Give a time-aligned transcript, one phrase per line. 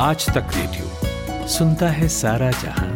[0.00, 0.90] आज तक रेडियो
[1.48, 2.94] सुनता है सारा जहाँ।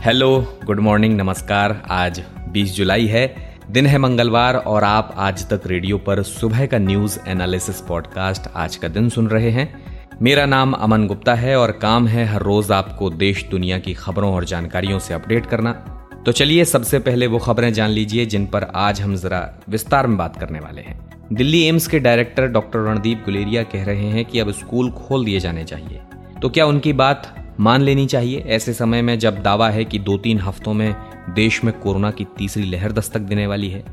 [0.00, 5.62] हेलो, गुड मॉर्निंग, नमस्कार। आज 20 जुलाई है। दिन है मंगलवार और आप आज तक
[5.66, 9.84] रेडियो पर सुबह का न्यूज़ एनालिसिस पॉडकास्ट आज का दिन सुन रहे हैं।
[10.22, 14.34] मेरा नाम अमन गुप्ता है और काम है हर रोज आपको देश दुनिया की खबरों
[14.34, 15.93] और जानकारियों से अपडेट करना।
[16.26, 20.16] तो चलिए सबसे पहले वो खबरें जान लीजिए, जिन पर आज हम जरा विस्तार में
[20.18, 20.98] बात करने वाले हैं।
[21.32, 25.40] दिल्ली एम्स के डायरेक्टर डॉक्टर रणदीप गुलेरिया कह रहे हैं कि अब स्कूल खोल दिए
[25.40, 26.00] जाने चाहिए।
[26.42, 28.40] तो क्या उनकी बात मान लेनी चाहिए?
[28.40, 30.94] ऐसे समय में जब दावा है कि दो तीन हफ्तों में
[31.30, 33.84] देश में कोरोना की तीसरी लहर दस्तक देने वाली है,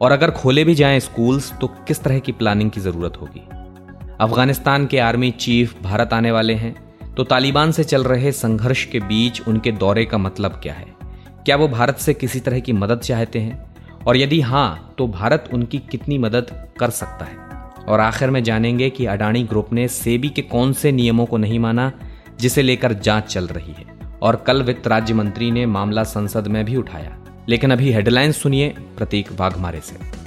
[0.00, 3.46] और अगर खोले भी जाएँ स्कूल्स तो किस तरह की प्लानिंग की ज़रूरत होगी?
[4.20, 6.74] अफ़गानिस्तान के आर्मी चीफ भारत आने वाले हैं
[7.16, 10.95] तो तालिबान से चल रहे संघर्ष के बीच उनके दौरे का मतलब क्या है?
[11.46, 13.76] क्या वो भारत से किसी तरह की मदद चाहते हैं?
[14.06, 17.36] और यदि हाँ तो भारत उनकी कितनी मदद कर सकता है?
[17.88, 21.58] और आखिर में जानेंगे कि अडानी ग्रुप ने सेबी के कौन से नियमों को नहीं
[21.58, 21.92] माना,
[22.40, 23.84] जिसे लेकर जाँच चल रही है।
[24.22, 28.68] और कल वित्त राज्य मंत्री ने मामला संसद में भी उठाया। लेकिन अभी हेडलाइन सुनिए
[28.68, 30.25] प्रतीक वाघमारे से।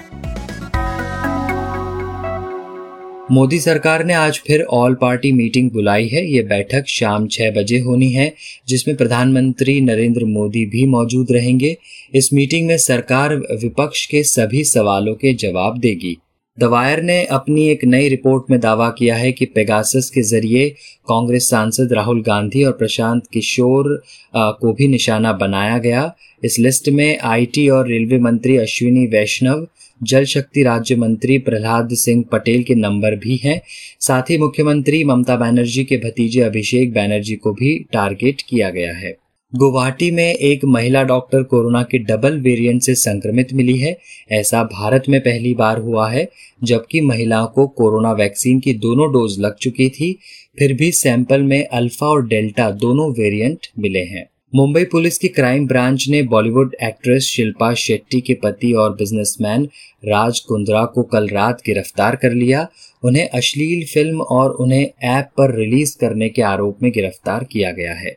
[3.31, 7.79] मोदी सरकार ने आज फिर ऑल पार्टी मीटिंग बुलाई है। ये बैठक शाम छह बजे
[7.79, 8.33] होनी है,
[8.67, 11.75] जिसमें प्रधानमंत्री नरेंद्र मोदी भी मौजूद रहेंगे।
[12.15, 16.17] इस मीटिंग में सरकार विपक्ष के सभी सवालों के जवाब देगी।
[16.57, 20.69] दवायर ने अपनी एक नई रिपोर्ट में दावा किया है कि पेगासस के ज़रिए
[21.09, 24.01] कांग्रेस सांसद राहुल गांधी और प्रशांत किशोर
[24.35, 26.11] को भी निशाना बनाया गया।
[26.43, 29.67] इस लिस्ट में आईटी और रेलवे मंत्री अश्विनी वैष्णव
[30.03, 33.61] जल शक्ति राज्य मंत्री प्रहलाद सिंह पटेल के नंबर भी हैं।
[33.99, 39.17] साथ ही मुख्यमंत्री ममता बनर्जी के भतीजे अभिषेक बैनर्जी को भी टारगेट किया गया है।
[39.55, 43.97] गुवाहाटी में एक महिला डॉक्टर कोरोना के डबल वेरिएंट से संक्रमित मिली है।
[44.31, 46.29] ऐसा भारत में पहली बार हुआ है,
[46.63, 50.19] जबकि महिलाओं को कोरोना वैक्सीन की दोनों डोज लग चुकी थी।
[50.59, 55.67] फिर भी सैंपल में अल्फ़ा और डेल्टा दोनों वेरिएंट मिले हैं। मुंबई पुलिस की क्राइम
[55.67, 59.65] ब्रांच ने बॉलीवुड एक्ट्रेस शिल्पा शेट्टी के पति और बिजनेसमैन
[60.05, 62.67] राज कुंद्रा को कल रात गिरफ़्तार कर लिया।
[63.03, 67.93] उन्हें अश्लील फ़िल्म और उन्हें ऐप पर रिलीज़ करने के आरोप में गिरफ़्तार किया गया
[67.93, 68.15] है।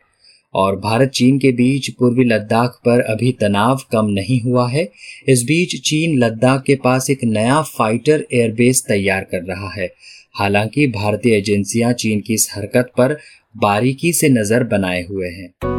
[0.55, 4.89] और भारत चीन के बीच पूर्वी लद्दाख पर अभी तनाव कम नहीं हुआ है।
[5.27, 9.93] इस बीच चीन लद्दाख के पास एक नया फाइटर एयरबेस तैयार कर रहा है।
[10.35, 13.17] हालाँकि भारतीय एजेंसियाँ चीन की इस हरकत पर
[13.57, 15.72] बारीकी से नज़र बनाए हुए हैं।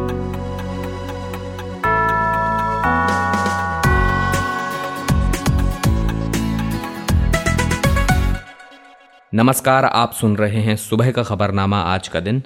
[9.35, 12.43] नमस्कार, आप सुन रहे हैं सुबह का खबरनामा आज का दिन।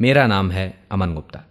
[0.00, 1.44] मेरा नाम है अमन गुप्ता।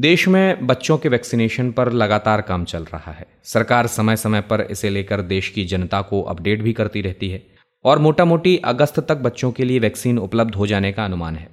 [0.00, 4.60] देश में बच्चों के वैक्सीनेशन पर लगातार काम चल रहा है। सरकार समय समय पर
[4.60, 7.42] इसे लेकर देश की जनता को अपडेट भी करती रहती है
[7.84, 11.48] और मोटा मोटी अगस्त तक बच्चों के लिए वैक्सीन उपलब्ध हो जाने का अनुमान है।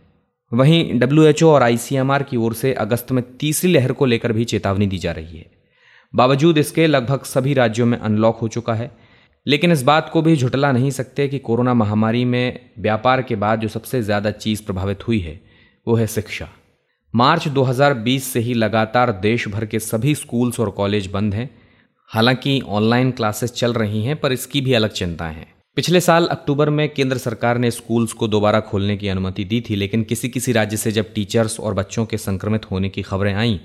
[0.54, 4.88] वहीं डब्ल्यू और आईसीएमआर की ओर से अगस्त में तीसरी लहर को लेकर भी चेतावनी
[4.88, 5.52] दी जा रही है।
[6.16, 9.07] बावजूद इसके लगभग सभी राज्यों में अनलॉक हो चुका है
[9.48, 13.60] लेकिन इस बात को भी झुटला नहीं सकते कि कोरोना महामारी में व्यापार के बाद
[13.60, 15.40] जो सबसे ज़्यादा चीज़ प्रभावित हुई है,
[15.88, 16.50] वो है शिक्षा।
[17.16, 21.50] मार्च 2020 से ही लगातार देश भर के सभी स्कूल्स और कॉलेज बंद हैं।
[22.10, 26.70] हालाँकि ऑनलाइन क्लासेस चल रही हैं, पर इसकी भी अलग चिंताएँ हैं। पिछले साल अक्टूबर
[26.70, 30.52] में केंद्र सरकार ने स्कूल्स को दोबारा खोलने की अनुमति दी थी, लेकिन किसी किसी
[30.52, 33.60] राज्य से जब टीचर्स और बच्चों के संक्रमित होने की खबरें आईं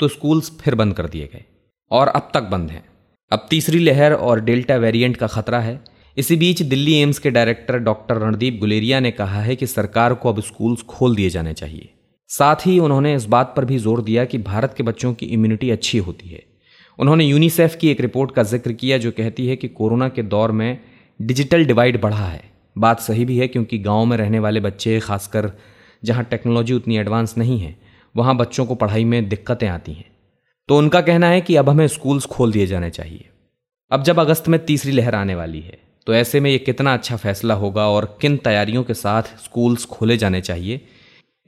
[0.00, 1.44] तो स्कूल्स फिर बंद कर दिए गए
[1.90, 2.84] और अब तक बंद हैं।
[3.32, 5.80] अब तीसरी लहर और डेल्टा वेरिएंट का खतरा है।
[6.16, 10.28] इसी बीच दिल्ली एम्स के डायरेक्टर डॉक्टर रणदीप गुलेरिया ने कहा है कि सरकार को
[10.28, 11.88] अब स्कूल्स खोल दिए जाने चाहिए।
[12.30, 15.70] साथ ही उन्होंने इस बात पर भी ज़ोर दिया कि भारत के बच्चों की इम्यूनिटी
[15.70, 16.42] अच्छी होती है।
[16.98, 20.52] उन्होंने यूनिसेफ की एक रिपोर्ट का ज़िक्र किया जो कहती है कि कोरोना के दौर
[20.52, 20.78] में
[21.20, 22.42] डिजिटल डिवाइड बढ़ा है।
[22.76, 25.50] बात सही भी है क्योंकि गाँव में रहने वाले बच्चे, खासकर
[26.02, 27.76] जहाँ टेक्नोलॉजी उतनी एडवांस नहीं है,
[28.14, 30.13] वहाँ बच्चों को पढ़ाई में दिक्कतें आती हैं।
[30.68, 33.28] तो उनका कहना है कि अब हमें स्कूल्स खोल दिए जाने चाहिए।
[33.90, 37.16] अब जब अगस्त में तीसरी लहर आने वाली है तो ऐसे में ये कितना अच्छा
[37.16, 40.80] फैसला होगा और किन तैयारियों के साथ स्कूल्स खोले जाने चाहिए?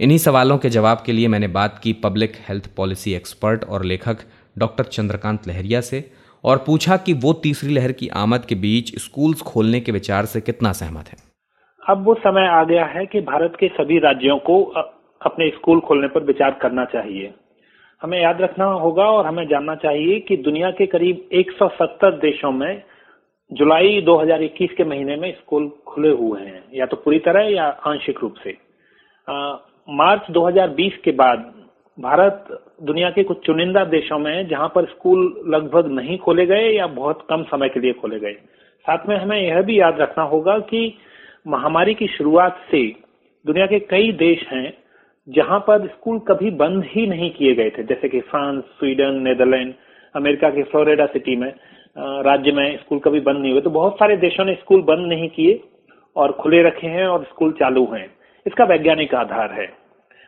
[0.01, 4.19] इन्हीं सवालों के जवाब के लिए मैंने बात की पब्लिक हेल्थ पॉलिसी एक्सपर्ट और लेखक
[4.57, 6.05] डॉक्टर चंद्रकांत लहरिया से
[6.45, 10.41] और पूछा कि वो तीसरी लहर की आमद के बीच स्कूल्स खोलने के विचार से
[10.41, 11.17] कितना सहमत है।
[11.83, 14.63] अब वो समय आ गया है कि भारत के सभी राज्यों को
[15.21, 17.35] अपने स्कूल खोलने पर विचार करना चाहिए।
[18.03, 22.83] हमें याद रखना होगा और हमें जानना चाहिए कि दुनिया के करीब 170 देशों में
[23.53, 28.19] जुलाई 2021 के महीने में स्कूल खुले हुए हैं या तो पूरी तरह या आंशिक
[28.23, 28.57] रूप से।
[29.29, 29.57] आ,
[29.91, 31.55] मार्च 2020 के बाद
[32.01, 36.71] भारत दुनिया के कुछ चुनिंदा देशों में है जहाँ पर स्कूल लगभग नहीं खोले गए
[36.71, 38.33] या बहुत कम समय के लिए खोले गए।
[38.85, 40.95] साथ में हमें यह भी याद रखना होगा कि
[41.47, 42.97] महामारी की शुरुआत से
[43.47, 44.86] दुनिया के कई देश हैं
[45.29, 49.73] जहाँ पर स्कूल कभी बंद ही नहीं किए गए थे, जैसे कि फ्रांस, स्वीडन, नेदरलैंड,
[50.15, 51.53] अमेरिका के फ्लोरिडा सिटी में
[51.99, 55.29] राज्य में स्कूल कभी बंद नहीं हुए। तो बहुत सारे देशों ने स्कूल बंद नहीं
[55.29, 55.61] किए
[56.17, 58.07] और खुले रखे हैं और स्कूल चालू हैं।
[58.47, 59.67] इसका वैज्ञानिक आधार है।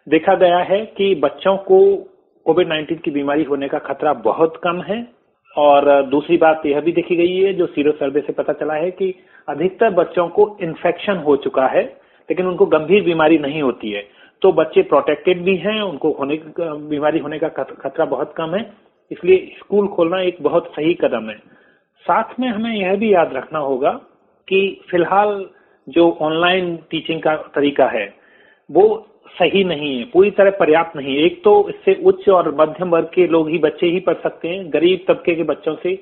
[0.06, 1.80] देखा गया है कि बच्चों को
[2.46, 5.06] कोविड 19 की बीमारी होने का खतरा बहुत कम है
[5.56, 8.90] और दूसरी बात यह भी देखी गई है, जो सीरो सर्वे से पता चला है
[8.90, 9.14] कि
[9.48, 11.82] अधिकतर बच्चों को इन्फेक्शन हो चुका है,
[12.30, 17.18] लेकिन उनको गंभीर बीमारी नहीं होती है। तो बच्चे प्रोटेक्टेड भी हैं, उनको होने बीमारी
[17.18, 18.60] होने का खतरा बहुत कम है,
[19.10, 21.36] इसलिए स्कूल खोलना एक बहुत सही कदम है।
[22.04, 23.90] साथ में हमें यह भी याद रखना होगा
[24.48, 25.44] कि फ़िलहाल
[25.86, 28.06] जो ऑनलाइन टीचिंग का तरीका है,
[28.70, 29.06] वो
[29.38, 33.10] सही नहीं है, पूरी तरह पर्याप्त नहीं है। एक तो इससे उच्च और मध्यम वर्ग
[33.14, 35.98] के लोग ही बच्चे ही पढ़ सकते हैं, गरीब तबके के बच्चों से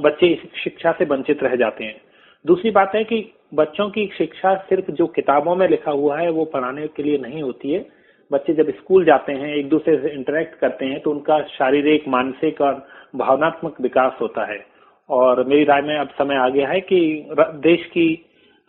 [0.00, 0.34] बच्चे
[0.64, 2.00] शिक्षा से वंचित रह जाते हैं।
[2.46, 3.16] दूसरी बात है कि
[3.54, 7.42] बच्चों की शिक्षा सिर्फ़ जो किताबों में लिखा हुआ है, वो पढ़ाने के लिए नहीं
[7.42, 7.86] होती है।
[8.30, 12.60] बच्चे जब स्कूल जाते हैं, एक दूसरे से इंटरेक्ट करते हैं तो उनका शारीरिक, मानसिक
[12.60, 14.64] और भावनात्मक विकास होता है।
[15.10, 17.00] और मेरी राय में अब समय आ गया है कि
[17.40, 18.08] देश की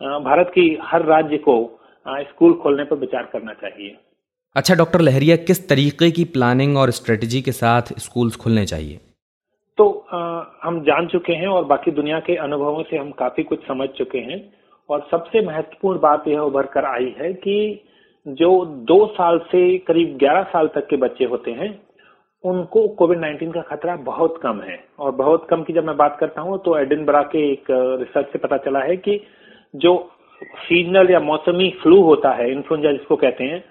[0.00, 1.56] भारत की हर राज्य को
[2.06, 3.96] स्कूल खोलने पर विचार करना चाहिए।
[4.56, 8.98] अच्छा डॉक्टर लहरिया, किस तरीके की प्लानिंग और स्ट्रेटजी के साथ स्कूल्स खुलने चाहिए?
[9.78, 13.66] तो आ, हम जान चुके हैं और बाकी दुनिया के अनुभवों से हम काफ़ी कुछ
[13.66, 14.40] समझ चुके हैं।
[14.88, 17.84] और सबसे महत्वपूर्ण बात यह उभर कर आई है कि
[18.26, 18.50] जो
[18.84, 21.70] दो साल से करीब ग्यारह साल तक के बच्चे होते हैं
[22.44, 26.16] उनको कोविड 19 का खतरा बहुत कम है। और बहुत कम की जब मैं बात
[26.20, 27.70] करता हूँ तो एडिनबरा के एक
[28.00, 29.20] रिसर्च से पता चला है कि
[29.74, 29.96] जो
[30.42, 33.64] सीजनल या मौसमी फ्लू होता है इन्फ्लुएंजा जिसको कहते हैं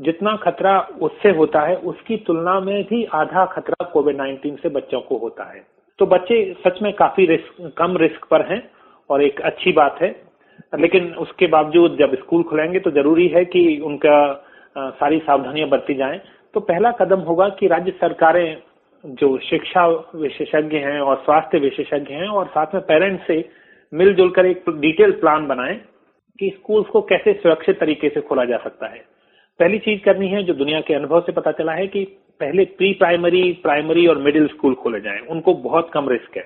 [0.00, 5.00] जितना खतरा उससे होता है, उसकी तुलना में भी आधा खतरा कोविड 19 से बच्चों
[5.00, 5.66] को होता है।
[5.98, 8.70] तो बच्चे सच में काफ़ी रिस्क, कम रिस्क पर हैं,
[9.10, 10.34] और एक अच्छी बात है।
[10.78, 14.44] लेकिन उसके बावजूद जब स्कूल खुलेंगे तो ज़रूरी है कि उनका
[14.78, 16.20] सारी सावधानियाँ बरती जाएँ।
[16.54, 18.62] तो पहला कदम होगा कि राज्य सरकारें
[19.06, 23.48] जो शिक्षा विशेषज्ञ हैं और स्वास्थ्य विशेषज्ञ हैं और साथ में पेरेंट्स से
[23.92, 25.80] मिलजुल कर एक डिटेल प्लान बनाएँ
[26.40, 29.13] कि स्कूल्स को कैसे सुरक्षित तरीके से खोला जा सकता है।
[29.60, 32.04] पहली चीज़ करनी है जो दुनिया के अनुभव से पता चला है कि
[32.40, 36.44] पहले प्री प्राइमरी प्राइमरी और मिडिल स्कूल खोले जाएँ। उनको बहुत कम रिस्क है।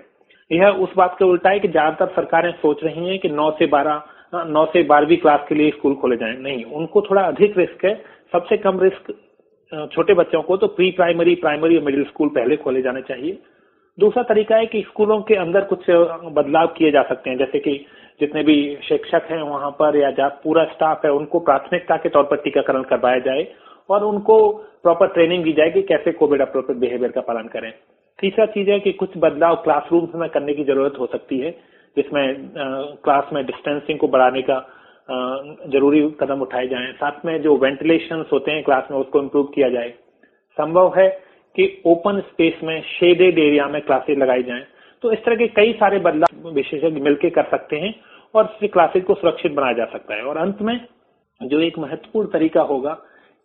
[0.51, 3.67] यह उस बात के उल्टा है कि ज़्यादातर सरकारें सोच रही हैं कि 9 से
[3.67, 4.03] 12
[4.47, 7.95] 9 से बारहवीं क्लास के लिए स्कूल खोले जाएँ। नहीं, उनको थोड़ा अधिक रिस्क है।
[8.33, 9.13] सबसे कम रिस्क
[9.93, 13.39] छोटे बच्चों को तो प्री प्राइमरी प्राइमरी और मिडिल स्कूल पहले खोले जाने चाहिए।
[13.99, 15.91] दूसरा तरीका है कि स्कूलों के अंदर कुछ
[16.33, 17.73] बदलाव किए जा सकते हैं। जैसे कि
[18.21, 22.25] जितने भी शिक्षक हैं वहाँ पर या जहाँ पूरा स्टाफ है, उनको प्राथमिकता के तौर
[22.25, 23.47] पर टीकाकरण करवाया जाए
[23.91, 24.37] और उनको
[24.83, 27.73] प्रॉपर ट्रेनिंग दी जाए कि कैसे कोविड अप्रोप्रिएट बिहेवियर का पालन करें।
[28.19, 31.51] तीसरा चीज़ है कि कुछ बदलाव क्लासरूम्स में करने की ज़रूरत हो सकती है,
[31.97, 32.49] जिसमें
[33.05, 34.59] क्लास में डिस्टेंसिंग को बढ़ाने का
[35.73, 39.69] ज़रूरी कदम उठाए जाएँ। साथ में जो वेंटिलेशन होते हैं क्लास में, उसको इम्प्रूव किया
[39.69, 39.89] जाए।
[40.57, 41.09] संभव है
[41.57, 44.65] कि ओपन स्पेस में शेडेड एरिया में क्लासेस लगाई जाएँ।
[45.03, 47.95] तो इस तरह के कई सारे बदलाव विशेषज्ञ मिलकर कर सकते हैं
[48.35, 50.81] और इससे क्लासेस को सुरक्षित बनाया जा सकता है। और अंत में
[51.41, 52.93] जो एक महत्वपूर्ण तरीका होगा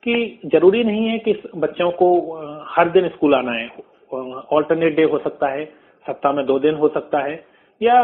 [0.04, 2.10] कि ज़रूरी नहीं है कि बच्चों को
[2.70, 3.68] हर दिन स्कूल आना है।
[4.52, 5.66] ऑल्टरनेट डे हो सकता है,
[6.06, 7.36] सप्ताह में दो दिन हो सकता है,
[7.82, 7.96] या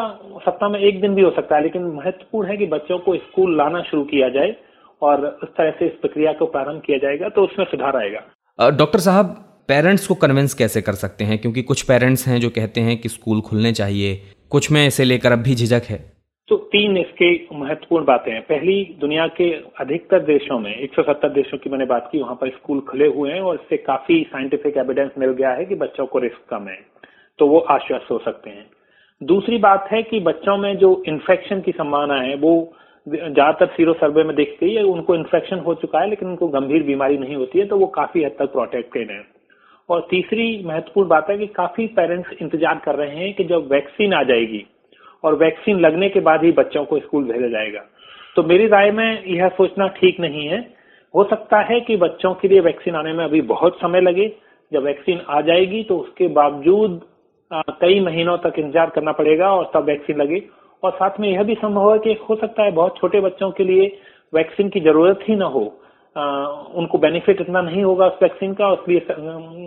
[0.45, 3.57] सप्ताह में एक दिन भी हो सकता है, लेकिन महत्वपूर्ण है कि बच्चों को स्कूल
[3.57, 4.55] लाना शुरू किया जाए
[5.01, 8.99] और इस तरह से इस प्रक्रिया को प्रारंभ किया जाएगा तो उसमें सुधार आएगा। डॉक्टर
[9.01, 9.35] साहब
[9.69, 11.37] पेरेंट्स को कन्विंस कैसे कर सकते हैं?
[11.37, 14.15] क्योंकि कुछ पेरेंट्स हैं जो कहते हैं कि स्कूल खुलने चाहिए।
[14.49, 15.97] कुछ में इसे लेकर अब भी झिझक है।
[16.49, 19.49] तो तीन इसके महत्वपूर्ण बातें हैं। पहली, दुनिया के
[19.79, 23.41] अधिकतर देशों में 170 देशों की मैंने बात की, वहाँ पर स्कूल खुले हुए हैं
[23.41, 26.79] और इससे काफ़ी साइंटिफिक एविडेंस मिल गया है कि बच्चों को रिस्क कम है।
[27.39, 28.65] तो वो आश्वस्त हो सकते हैं।
[29.21, 32.73] दूसरी बात है कि बच्चों में जो इन्फेक्शन की संभावना है, वो
[33.07, 37.17] ज़्यादातर सीरो सर्वे में देखते ही उनको इन्फेक्शन हो चुका है, लेकिन उनको गंभीर बीमारी
[37.17, 39.38] नहीं होती है तो वो काफ़ी हद तक प्रोटेक्टेड है।
[39.89, 44.13] और तीसरी महत्वपूर्ण बात है कि काफ़ी पेरेंट्स इंतज़ार कर रहे हैं कि जब वैक्सीन
[44.13, 44.65] आ जाएगी
[45.23, 47.79] और वैक्सीन लगने के बाद ही बच्चों को स्कूल भेजा जाएगा।
[48.35, 50.59] तो मेरी राय में यह सोचना ठीक नहीं है।
[51.13, 54.27] हो सकता है कि बच्चों के लिए वैक्सीन आने में अभी बहुत समय लगे।
[54.71, 57.01] जब वैक्सीन आ जाएगी तो उसके बावजूद
[57.81, 60.41] कई महीनों तक इंतज़ार करना पड़ेगा और तब वैक्सीन लगे।
[60.83, 63.63] और साथ में यह भी संभव है कि हो सकता है बहुत छोटे बच्चों के
[63.63, 63.91] लिए
[64.33, 65.63] वैक्सीन की ज़रूरत ही ना हो।
[66.15, 69.15] उनको बेनिफिट इतना नहीं होगा उस वैक्सीन का इसलिए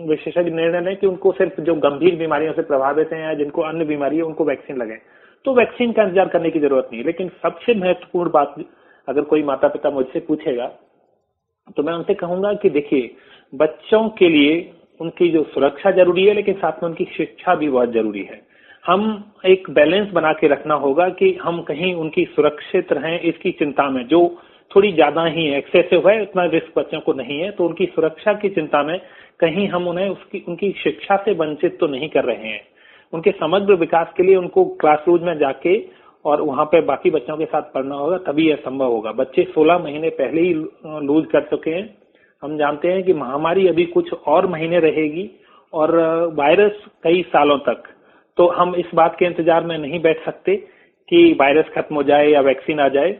[0.07, 3.85] विशेषज्ञ निर्णय लें कि उनको सिर्फ़ जो गंभीर बीमारियों से प्रभावित हैं या जिनको अन्य
[3.85, 4.97] बीमारी है, उनको वैक्सीन लगे।
[5.45, 8.55] तो वैक्सीन का इंतज़ार करने की ज़रूरत नहीं लेकिन सबसे महत्वपूर्ण बात
[9.07, 10.71] अगर कोई माता पिता मुझसे पूछेगा
[11.77, 13.09] तो मैं उनसे कहूँगा कि देखिए,
[13.53, 14.55] बच्चों के लिए
[14.99, 18.41] उनकी जो सुरक्षा ज़रूरी है, लेकिन साथ में उनकी शिक्षा भी बहुत ज़रूरी है।
[18.85, 23.89] हम एक बैलेंस बना के रखना होगा कि हम कहीं उनकी सुरक्षित रहें, इसकी चिंता
[23.89, 24.19] में जो
[24.75, 28.33] थोड़ी ज़्यादा ही है एक्सेसिव है उतना रिस्क बच्चों को नहीं है तो उनकी सुरक्षा
[28.33, 28.99] की चिंता में
[29.39, 32.61] कहीं हम उन्हें उसकी, उनकी शिक्षा से वंचित तो नहीं कर रहे हैं।
[33.13, 35.77] उनके समग्र विकास के लिए उनको क्लासरूम में जाके
[36.25, 39.77] और वहाँ पे बाकी बच्चों के साथ पढ़ना होगा, तभी यह संभव होगा। बच्चे 16
[39.79, 40.53] महीने पहले ही
[41.07, 41.89] लूज कर चुके हैं।
[42.43, 45.29] हम जानते हैं कि महामारी अभी कुछ और महीने रहेगी
[45.73, 45.95] और
[46.35, 47.83] वायरस कई सालों तक।
[48.37, 50.55] तो हम इस बात के इंतज़ार में नहीं बैठ सकते
[51.09, 53.11] कि वायरस खत्म हो जाए या वैक्सीन आ जाए।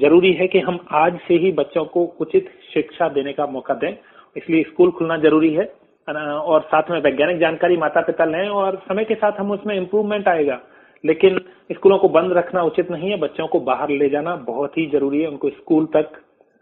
[0.00, 3.92] ज़रूरी है कि हम आज से ही बच्चों को उचित शिक्षा देने का मौका दें।
[4.36, 5.64] इसलिए स्कूल खुलना ज़रूरी है।
[6.08, 10.28] और साथ में वैज्ञानिक जानकारी माता पिता लें और समय के साथ हम उसमें इम्प्रूवमेंट
[10.28, 10.60] आएगा।
[11.04, 11.40] लेकिन
[11.72, 15.20] स्कूलों को बंद रखना उचित नहीं है। बच्चों को बाहर ले जाना बहुत ही ज़रूरी
[15.22, 16.10] है। उनको स्कूल तक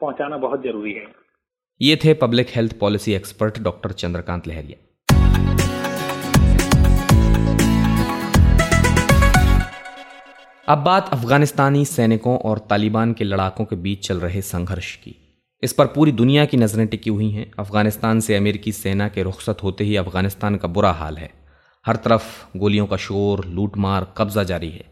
[0.00, 1.04] पहुंचाना बहुत ज़रूरी है।
[1.80, 4.85] ये थे public health policy expert doctor Chandrakant Lahariya.
[10.68, 15.14] अब बात अफगानिस्तानी सैनिकों और तालिबान के लड़ाकों के बीच चल रहे संघर्ष की।
[15.62, 19.62] इस पर पूरी दुनिया की नज़रें टिकी हुई हैं। अफ़गानिस्तान से अमेरिकी सेना के रुखसत
[19.62, 21.30] होते ही अफ़गानिस्तान का बुरा हाल है।
[21.84, 24.84] हर तरफ़ गोलियों का शोर, लूटमार, कब्जा जारी है।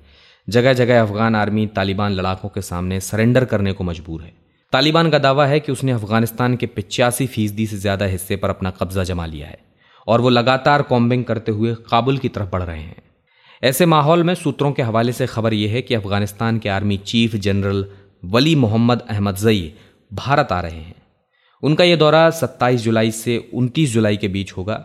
[0.48, 4.32] जगह जगह अफगान आर्मी तालिबान लड़ाकों के सामने सरेंडर करने को मजबूर है।
[4.72, 8.70] तालिबान का दावा है कि उसने अफ़गानिस्तान के पिचासी फ़ीसदी से ज़्यादा हिस्से पर अपना
[8.70, 9.58] कब्जा जमा लिया है
[10.06, 13.02] और वो लगातार कॉम्बिंग करते हुए काबुल की तरफ़ बढ़ रहे हैं।
[13.62, 17.34] ऐसे माहौल में सूत्रों के हवाले से खबर यह है कि अफ़गानिस्तान के army chief
[17.36, 17.84] general
[18.24, 19.02] Wali Mohammad
[19.36, 19.72] Ahmadzai
[20.10, 20.94] Bharat आ रहे हैं।
[21.62, 24.84] उनका यह दौरा 27 जुलाई से 29 जुलाई के बीच होगा।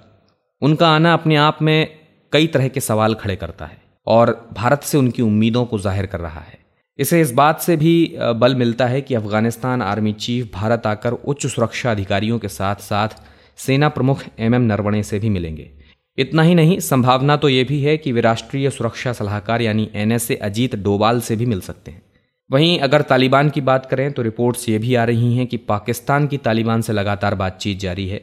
[0.61, 1.87] उनका आना अपने आप में
[2.33, 6.19] कई तरह के सवाल खड़े करता है और भारत से उनकी उम्मीदों को ज़ाहिर कर
[6.19, 6.57] रहा है।
[6.99, 11.45] इसे इस बात से भी बल मिलता है कि अफ़गानिस्तान आर्मी चीफ भारत आकर उच्च
[11.47, 13.21] सुरक्षा अधिकारियों के साथ साथ
[13.57, 15.71] सेना प्रमुख एम एम नरवणे से भी मिलेंगे।
[16.19, 20.35] इतना ही नहीं, संभावना तो ये भी है कि वे राष्ट्रीय सुरक्षा सलाहकार यानी एनएसए
[20.35, 22.01] अजीत डोवाल से भी मिल सकते हैं।
[22.49, 26.27] वहीं अगर तालिबान की बात करें तो रिपोर्ट्स ये भी आ रही हैं कि पाकिस्तान
[26.27, 28.21] की तालिबान से लगातार बातचीत जारी है,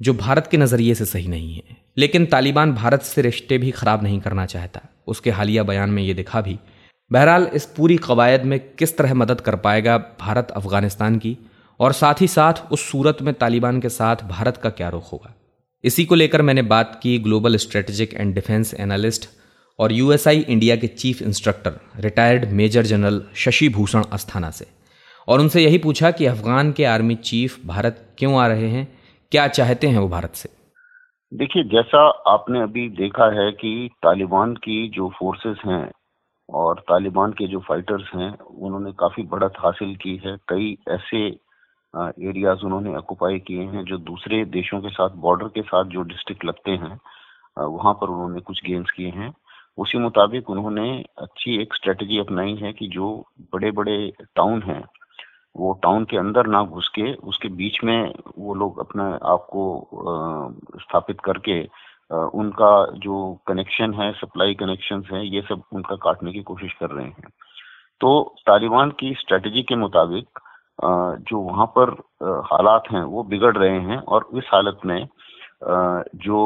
[0.00, 4.02] जो भारत के नज़रिए से सही नहीं है। लेकिन तालिबान भारत से रिश्ते भी खराब
[4.02, 6.58] नहीं करना चाहता। उसके हालिया बयान में ये दिखा भी,
[7.10, 11.36] बहरहाल इस पूरी कवायद में किस तरह मदद कर पाएगा भारत अफ़गानिस्तान की?
[11.80, 15.34] और साथ ही साथ उस सूरत में तालिबान के साथ भारत का क्या रुख होगा?
[15.84, 19.28] इसी को लेकर मैंने बात की global strategic and defence analyst
[19.78, 24.66] और यूएसआई इंडिया के chief instructor retired major general Shashi Bhushan Asthana से,
[25.28, 28.86] और उनसे यही पूछा कि अफगान के आर्मी चीफ भारत क्यों आ रहे हैं,
[29.32, 30.48] क्या चाहते हैं वो भारत से?
[31.32, 35.90] देखिए, जैसा आपने अभी देखा है कि तालिबान की जो फोर्सेस हैं
[36.48, 41.28] और तालिबान के जो फाइटर्स हैं, उन्होंने काफ़ी बढ़त हासिल की है। कई ऐसे
[41.94, 46.44] एरियाज़ उन्होंने ऑक्युपाई किए हैं जो दूसरे देशों के साथ बॉर्डर के साथ जो डिस्ट्रिक्ट
[46.44, 46.98] लगते हैं
[47.56, 49.32] वहाँ पर उन्होंने कुछ गेम्स किए हैं।
[49.78, 53.08] उसी मुताबिक उन्होंने अच्छी एक स्ट्रेटजी अपनाई है कि जो
[53.52, 53.96] बड़े बड़े
[54.36, 54.82] टाउन हैं,
[55.56, 59.62] वो टाउन के अंदर ना घुस के, उसके बीच में वो लोग अपने आप को
[60.80, 61.62] स्थापित करके
[62.34, 67.06] उनका जो कनेक्शन है सप्लाई कनेक्शन है, ये सब उनका काटने की कोशिश कर रहे
[67.06, 67.28] हैं।
[68.00, 70.38] तो तालिबान की स्ट्रेटजी के मुताबिक
[70.84, 71.90] जो वहाँ पर
[72.46, 75.06] हालात हैं, वो बिगड़ रहे हैं और इस हालत में
[76.18, 76.38] जो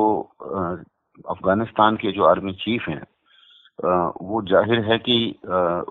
[1.24, 3.02] अफ़गानिस्तान के जो आर्मी चीफ हैं
[3.78, 5.18] वो ज़ाहिर है कि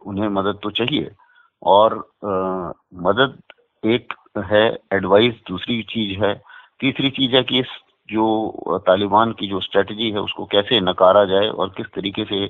[0.08, 1.12] उन्हें मदद तो चाहिए
[1.62, 1.98] और
[3.06, 3.38] मदद
[3.84, 4.14] एक
[4.46, 6.34] है एडवाइस दूसरी चीज़ है,
[6.82, 7.68] तीसरी चीज़ है कि इस
[8.10, 12.48] जो तालिबान की जो स्ट्रेटजी है, उसको कैसे नकारा जाए और किस तरीके से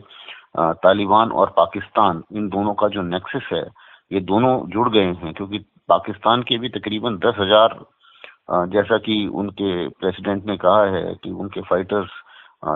[0.84, 3.64] तालिबान और पाकिस्तान इन दोनों का जो नेक्सस है,
[4.12, 7.80] ये दोनों जुड़ गए हैं, क्योंकि पाकिस्तान के भी तकरीबन दस हज़ार
[8.72, 12.10] जैसा कि उनके प्रेसिडेंट ने कहा है कि उनके फाइटर्स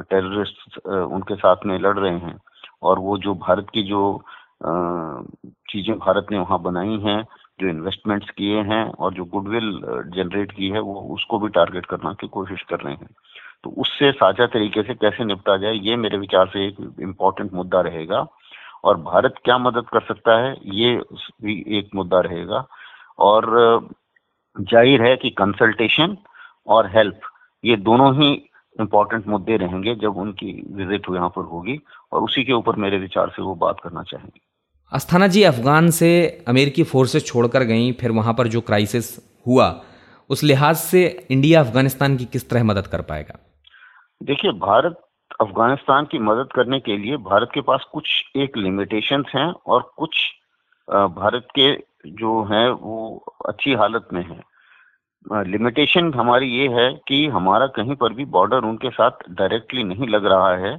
[0.10, 2.38] टेररिस्ट उनके साथ में लड़ रहे हैं
[2.84, 4.02] और वो जो भारत की जो
[4.62, 7.24] चीज़ें भारत ने वहाँ बनाई हैं,
[7.60, 9.70] जो इन्वेस्टमेंट्स किए हैं और जो गुडविल
[10.16, 13.08] जनरेट की है, वो उसको भी टारगेट करना की कोशिश कर रहे हैं।
[13.64, 17.82] तो उससे साझा तरीके से कैसे निपटा जाए, ये मेरे विचार से एक इम्पोर्टेंट मुद्दा
[17.82, 18.26] रहेगा
[18.84, 20.96] और भारत क्या मदद कर सकता है, ये
[21.44, 22.66] भी एक मुद्दा रहेगा।
[23.20, 23.90] और
[24.56, 26.18] ज़ाहिर है कि कंसल्टेशन
[26.68, 27.20] और हेल्प
[27.64, 28.32] ये दोनों ही
[28.76, 31.80] इम्पोर्टेंट मुद्दे रहेंगे जब उनकी विज़िट यहाँ पर होगी
[32.14, 34.40] और उसी के ऊपर मेरे विचार से वो बात करना चाहेंगे।
[34.92, 36.10] अस्थाना जी अफगान से
[36.48, 39.70] अमेरिकी फोर्सेस छोड़कर गई फिर वहाँ पर जो क्राइसिस हुआ
[40.30, 43.38] उस लिहाज से इंडिया अफ़गानिस्तान की किस तरह मदद कर पाएगा?
[44.22, 44.98] देखिए भारत
[45.42, 48.08] अफ़गानिस्तान की मदद करने के लिए भारत के पास कुछ
[48.38, 50.18] एक लिमिटेशंस हैं और कुछ
[50.88, 51.72] भारत के
[52.06, 54.42] जो है वो अच्छी हालत में है।
[55.46, 60.26] लिमिटेशन हमारी ये है कि हमारा कहीं पर भी बॉर्डर उनके साथ डायरेक्टली नहीं लग
[60.26, 60.78] रहा है।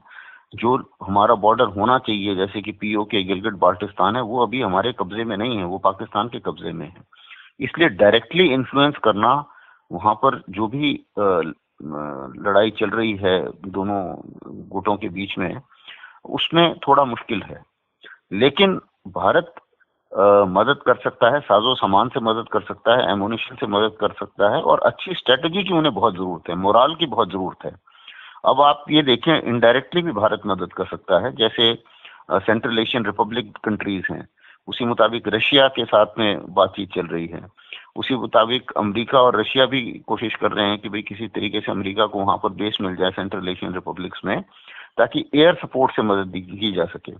[0.54, 4.92] जो हमारा बॉर्डर होना चाहिए, जैसे कि पीओ के गिलगिट बाल्टिस्तान है, वो अभी हमारे
[4.92, 7.02] कब्जे में नहीं है, वो पाकिस्तान के कब्जे में है।
[7.60, 9.32] इसलिए डायरेक्टली इन्फ्लुएंस करना,
[9.92, 10.92] वहाँ पर जो भी
[12.42, 14.00] लड़ाई चल रही है दोनों
[14.68, 15.60] गुटों के बीच में,
[16.24, 17.62] उसमें थोड़ा मुश्किल है।
[18.32, 19.54] लेकिन भारत
[20.12, 23.97] आ, मदद कर सकता है साजो सामान से मदद कर सकता है एमोनिशन से मदद
[24.00, 27.64] कर सकता है और अच्छी स्ट्रेटजी की उन्हें बहुत ज़रूरत है मोराल की बहुत ज़रूरत
[27.64, 27.73] है।
[28.45, 31.73] अब आप ये देखें इनडायरेक्टली भी भारत मदद कर सकता है जैसे
[32.33, 34.26] सेंट्रल एशियन रिपब्लिक कंट्रीज़ हैं
[34.69, 37.45] उसी मुताबिक रशिया के साथ में बातचीत चल रही है।
[37.97, 41.73] उसी मुताबिक अमेरिका और रशिया भी कोशिश कर रहे हैं कि भाई किसी तरीके से
[41.73, 44.37] अमेरिका को वहाँ पर बेस मिल जाए सेंट्रल एशियन रिपब्लिक्स में।
[44.99, 47.12] ताकि एयर सपोर्ट से मदद की जा सके।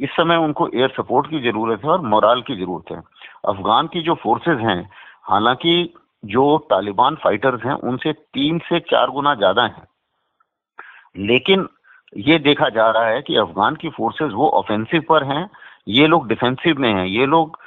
[0.00, 3.02] इस समय उनको एयर सपोर्ट की ज़रूरत है और मोराल की ज़रूरत है।
[3.46, 4.80] अफगान की जो फोर्सेज हैं,
[5.24, 9.86] हालाँकि जो तालिबान फाइटर्स हैं, उनसे तीन से चार गुना ज़्यादा हैं।
[11.18, 11.68] लेकिन
[12.18, 15.48] ये देखा जा रहा है कि अफगान की फोर्सेज वो ऑफेंसिव पर हैं,
[15.88, 17.58] ये लोग डिफेंसिव में हैं। ये लोग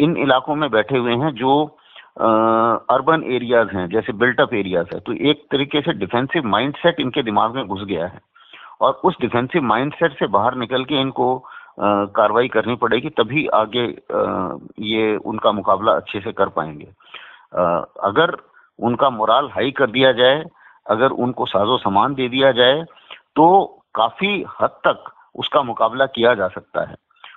[0.00, 1.64] इन इलाकों में बैठे हुए हैं जो
[2.16, 7.54] अर्बन एरियाज़ हैं, जैसे बिल्टअप एरियाज़ है। तो एक तरीके से डिफेंसिव माइंडसेट इनके दिमाग
[7.54, 8.20] में घुस गया है।
[8.80, 11.36] और उस डिफेंसिव माइंडसेट से बाहर निकल के इनको
[11.80, 13.84] कार्रवाई करनी पड़ेगी, तभी आगे
[14.86, 16.88] ये उनका मुकाबला अच्छे से कर पाएँगे।
[18.02, 18.36] अगर
[18.78, 20.44] उनका मोराल हाई कर दिया जाए,
[20.86, 22.82] अगर उनको साजो सामान दे दिया जाए
[23.36, 23.46] तो
[23.94, 25.04] काफ़ी हद तक
[25.34, 26.96] उसका मुकाबला किया जा सकता है।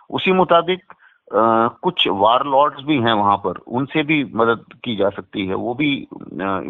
[0.10, 0.94] उसी मुताबिक
[1.34, 5.74] कुछ वार लॉर्ड्स भी हैं वहाँ पर। उनसे भी मदद की जा सकती है। वो
[5.74, 5.94] भी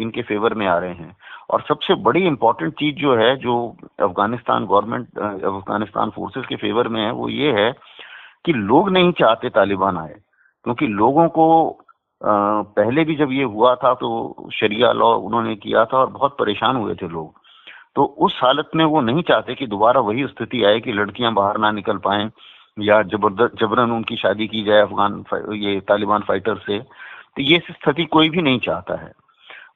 [0.01, 1.15] इनके फेवर में आ रहे हैं।
[1.51, 7.01] और सबसे बड़ी इंपॉर्टेंट चीज़ जो है, जो अफ़गानिस्तान गवर्नमेंट अफ़गानिस्तान फोर्सेस के फेवर में
[7.01, 7.71] है, वो ये है
[8.45, 10.15] कि लोग नहीं चाहते तालिबान आए।
[10.63, 11.77] क्योंकि लोगों को
[12.23, 16.75] पहले भी जब ये हुआ था तो शरिया लॉ उन्होंने किया था और बहुत परेशान
[16.75, 17.33] हुए थे लोग।
[17.95, 21.57] तो उस हालत में वो नहीं चाहते कि दोबारा वही स्थिति आए कि लड़कियाँ बाहर
[21.57, 22.29] ना निकल पाए।
[22.77, 25.23] या जबरन उनकी शादी की जाए अफगान
[25.55, 29.11] ये तालिबान फाइटर से तो ये स्थिति कोई भी नहीं चाहता है।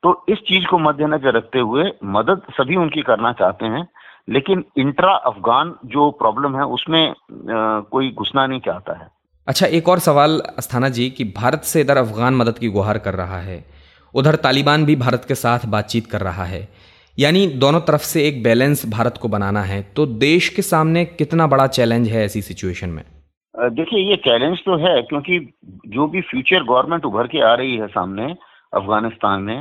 [0.03, 3.87] तो इस चीज़ को मद्देनजर रखते हुए मदद सभी उनकी करना चाहते हैं
[4.29, 9.07] लेकिन इंट्रा अफगान जो प्रॉब्लम है उसमें आ, कोई घुसना नहीं चाहता है।
[9.47, 13.13] अच्छा एक और सवाल अस्थाना जी कि भारत से इधर अफगान मदद की गुहार कर
[13.13, 13.63] रहा है।
[14.13, 16.67] उधर तालिबान भी भारत के साथ बातचीत कर रहा है।
[17.19, 21.47] यानी दोनों तरफ़ से एक बैलेंस भारत को बनाना है तो देश के सामने कितना
[21.47, 23.03] बड़ा चैलेंज है ऐसी सिचुएशन में?
[23.59, 25.53] देखिए ये चैलेंज तो है क्योंकि
[25.87, 28.25] जो भी फ्यूचर गवर्नमेंट उभर के आ रही है सामने
[28.73, 29.59] अफ़गानिस्तान में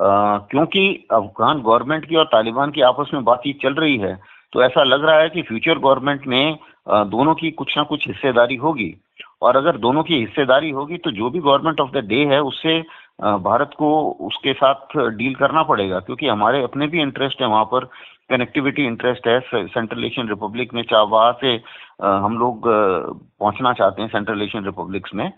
[0.00, 4.20] आ, क्योंकि अफगान गवर्नमेंट की और तालिबान की आपस में बातचीत चल रही है
[4.52, 6.58] तो ऐसा लग रहा है कि फ्यूचर गवर्नमेंट में
[6.90, 8.94] आ, दोनों की कुछ ना कुछ हिस्सेदारी होगी।
[9.42, 12.84] और अगर दोनों की हिस्सेदारी होगी तो जो भी गवर्नमेंट ऑफ़ द डे है उससे
[13.18, 13.88] भारत को
[14.22, 17.84] उसके साथ डील करना पड़ेगा, क्योंकि हमारे अपने भी इंटरेस्ट है, वहाँ पर
[18.30, 21.54] कनेक्टिविटी इंटरेस्ट है सेंट्रल एशियन रिपब्लिक में, चाह वहाँ से
[22.02, 25.30] हम लोग पहुँचना चाहते हैं सेंट्रल एशियन रिपब्लिक्स में।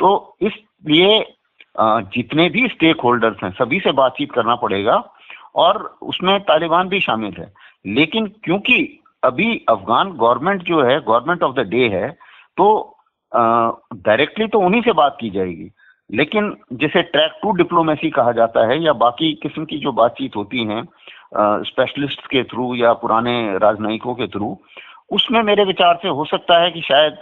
[0.00, 1.24] तो इसलिए
[2.14, 5.02] जितने भी स्टेक होल्डर्स हैं, सभी से बातचीत करना पड़ेगा
[5.54, 7.52] और उसमें तालिबान भी शामिल है।
[7.86, 8.76] लेकिन क्योंकि
[9.22, 12.10] अभी अफगान गवर्नमेंट जो है, गवर्नमेंट ऑफ़ द डे है
[12.56, 12.66] तो
[13.32, 15.70] डायरेक्टली तो उन्हीं से बात की जाएगी।
[16.10, 20.64] लेकिन जिसे ट्रैक टू डिप्लोमेसी कहा जाता है या बाकी किस्म की जो बातचीत होती
[20.64, 20.82] हैं
[21.64, 24.56] स्पेशलिस्ट के थ्रू या पुराने राजनयिकों के थ्रू
[25.12, 27.16] उसमें मेरे विचार से हो सकता है कि शायद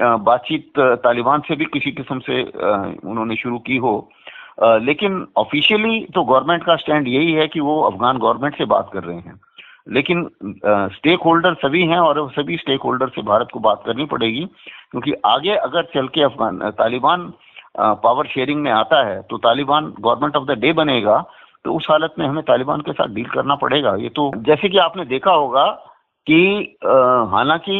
[0.00, 4.10] बातचीत तालिबान से भी किसी किस्म से उन्होंने शुरू की हो।
[4.60, 9.04] लेकिन ऑफिशियली तो गवर्नमेंट का स्टैंड यही है कि वो अफगान गवर्नमेंट से बात कर
[9.04, 9.40] रहे हैं।
[9.88, 10.28] लेकिन
[10.66, 14.44] स्टेक होल्डर सभी हैं और सभी स्टेक होल्डर से भारत को बात करनी पड़ेगी,
[14.90, 17.32] क्योंकि आगे अगर चल के अफगान, तालिबान
[17.74, 21.18] पावर शेयरिंग में आता है तो Taliban government of the day बनेगा
[21.64, 24.78] तो उस हालत में हमें तालिबान के साथ डील करना पड़ेगा। ये तो जैसे कि
[24.80, 25.64] आपने देखा होगा
[26.26, 26.76] कि
[27.32, 27.78] हालाँकि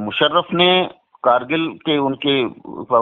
[0.00, 0.68] मुशर्रफ ने
[1.24, 2.32] कारगिल के उनके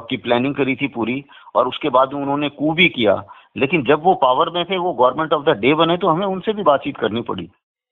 [0.08, 1.24] की प्लानिंग करी थी पूरी,
[1.56, 3.14] और उसके बाद उन्होंने कू भी किया,
[3.56, 6.52] लेकिन जब वो पावर में थे, वो गवर्नमेंट ऑफ़ द डे बने तो हमें उनसे
[6.52, 7.48] भी बातचीत करनी पड़ी।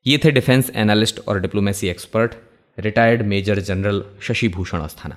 [0.07, 2.35] ये थे डिफेंस एनालिस्ट और diplomacy expert
[2.79, 5.17] retired major general Shashi Bhushan Asthana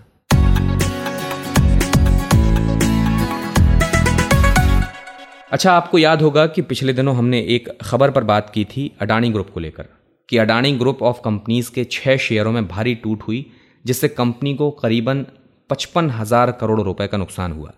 [5.54, 9.30] अच्छा आपको याद होगा कि पिछले दिनों हमने एक खबर पर बात की थी अडानी
[9.30, 9.86] ग्रुप को लेकर,
[10.30, 13.46] कि अडानी ग्रुप ऑफ़ कंपनीज़ के छह शेयरों में भारी टूट हुई,
[13.86, 15.26] जिससे कंपनी को करीबन
[15.70, 17.74] पचपन हज़ार करोड़ रुपए का नुकसान हुआ।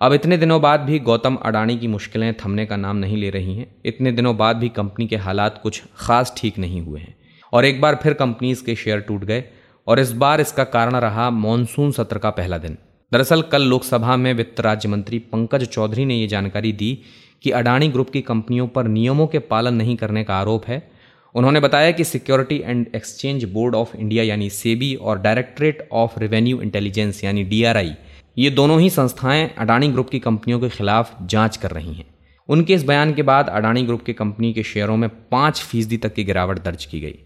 [0.00, 3.56] अब इतने दिनों बाद भी गौतम अडानी की मुश्किलें थमने का नाम नहीं ले रही
[3.56, 7.16] हैं। इतने दिनों बाद भी कंपनी के हालात कुछ खास ठीक नहीं हुए हैं।
[7.52, 9.44] और एक बार फिर कंपनीज़ के शेयर टूट गए,
[9.86, 12.78] और इस बार इसका कारण रहा मानसून सत्र का पहला दिन।
[13.12, 16.98] दरअसल कल लोकसभा में वित्त राज्य मंत्री पंकज चौधरी ने ये जानकारी दी
[17.42, 20.90] कि अडानी ग्रुप की कंपनियों पर नियमों के पालन नहीं करने का आरोप है।
[21.34, 26.60] उन्होंने बताया कि security and exchange board of India यानी सेबी और डायरेक्टरेट ऑफ़ रेवेन्यू
[26.60, 27.94] इंटेलिजेंस यानी डीआरआई,
[28.38, 32.06] ये दोनों ही संस्थाएँ अडानी ग्रुप की कंपनियों के खिलाफ जाँच कर रही हैं।
[32.48, 36.14] उनके इस बयान के बाद अडानी ग्रुप की कंपनी के शेयरों में पाँच फ़ीसदी तक
[36.14, 37.18] की गिरावट दर्ज की गई।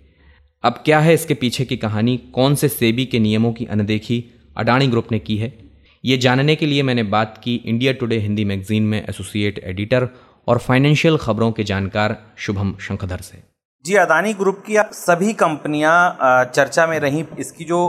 [0.65, 2.17] अब क्या है इसके पीछे की कहानी?
[2.17, 4.25] कौन से सेबी के नियमों की अनदेखी
[4.57, 5.62] अडानी ग्रुप ने की है?
[6.05, 10.09] ये जानने के लिए मैंने बात की इंडिया टुडे हिंदी मैगजीन में एसोसिएट एडिटर
[10.49, 13.39] और फाइनेंशियल खबरों के जानकार शुभम शंखधर से।
[13.85, 17.83] जी, अदानी ग्रुप की सभी कंपनियाँ चर्चा में रहीं। इसकी जो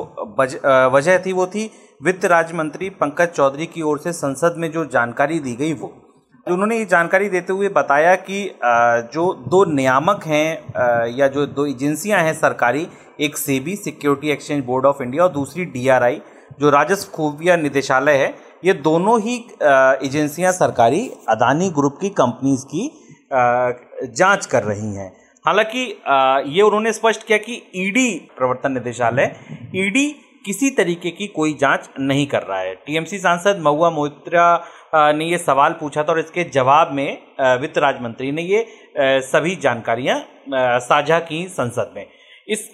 [0.93, 1.69] वजह थी वो थी
[2.02, 5.91] वित्त राज्य मंत्री पंकज चौधरी की ओर से संसद में जो जानकारी दी गई वो।
[6.47, 8.43] उन्होंने ये जानकारी देते हुए बताया कि
[9.13, 12.88] जो दो नियामक हैं या जो दो एजेंसियाँ हैं सरकारी,
[13.21, 16.21] एक SEBI security exchange board of India और दूसरी डीआरआई
[16.59, 18.33] जो राजस्व खुफिया निदेशालय है,
[18.65, 19.35] ये दोनों ही
[20.07, 22.89] एजेंसियाँ सरकारी अदानी ग्रुप की कंपनीज़ की
[24.07, 25.11] जाँच कर रही हैं।
[25.45, 25.79] हालाँकि
[26.49, 29.35] ये उन्होंने स्पष्ट किया कि ईडी प्रवर्तन निदेशालय,
[29.75, 30.07] ईडी
[30.45, 35.37] किसी तरीके की कोई जाँच नहीं कर रहा है। टीएमसी सांसद महुआ मोहित्रा ने ये
[35.37, 37.17] सवाल पूछा था और इसके जवाब में
[37.61, 38.65] वित्त राज्य मंत्री ने ये
[38.97, 40.19] सभी जानकारियाँ
[40.79, 42.05] साझा की संसद में।
[42.47, 42.69] इस,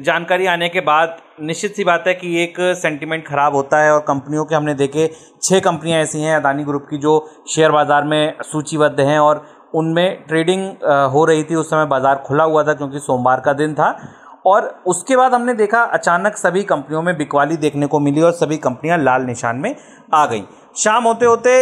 [0.00, 4.00] जानकारी आने के बाद निश्चित सी बात है कि एक सेंटिमेंट खराब होता है और
[4.08, 5.10] कंपनियों के हमने देखे
[5.42, 7.14] छः कंपनियाँ ऐसी हैं अदानी ग्रुप की जो
[7.48, 9.44] शेयर बाज़ार में सूचीबद्ध हैं और
[9.74, 10.66] उनमें ट्रेडिंग
[11.12, 13.96] हो रही थी। उस समय बाज़ार खुला हुआ था क्योंकि सोमवार का दिन था
[14.46, 18.56] और उसके बाद हमने देखा अचानक सभी कंपनियों में बिकवाली देखने को मिली और सभी
[18.58, 19.74] कंपनियाँ लाल निशान में
[20.14, 20.42] आ गई।
[20.76, 21.52] शाम होते होते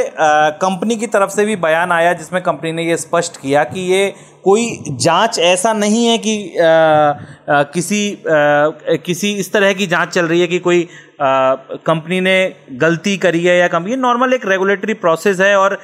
[0.60, 4.14] कंपनी की तरफ़ से भी बयान आया जिसमें कंपनी ने ये स्पष्ट किया कि ये
[4.44, 10.12] कोई जाँच ऐसा नहीं है कि आ, आ, किसी आ, किसी इस तरह की जाँच
[10.14, 10.88] चल रही है कि कोई
[11.22, 12.36] कंपनी ने
[12.80, 15.78] गलती करी है या कंपनी नॉर्मल एक रेगुलेटरी प्रोसेस है और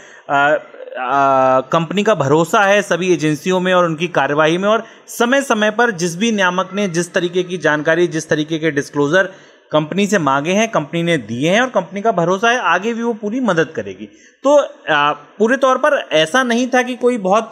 [1.72, 5.90] कंपनी का भरोसा है सभी एजेंसियों में और उनकी कार्यवाही में और समय समय पर
[6.02, 9.28] जिस भी नियामक ने जिस तरीके की जानकारी जिस तरीके के डिस्क्लोजर
[9.72, 13.02] कंपनी से मांगे हैं, कंपनी ने दिए हैं और कंपनी का भरोसा है, आगे भी
[13.02, 14.06] वो पूरी मदद करेगी।
[14.44, 14.56] तो
[15.38, 17.50] पूरे तौर पर ऐसा नहीं था कि कोई बहुत